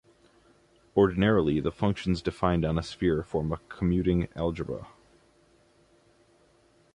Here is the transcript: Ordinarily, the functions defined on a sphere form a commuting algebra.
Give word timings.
Ordinarily, 0.97 1.59
the 1.59 1.71
functions 1.71 2.23
defined 2.23 2.65
on 2.65 2.75
a 2.75 2.81
sphere 2.81 3.21
form 3.21 3.51
a 3.53 3.59
commuting 3.69 4.29
algebra. 4.35 4.87